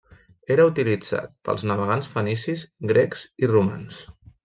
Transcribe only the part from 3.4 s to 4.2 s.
i romans.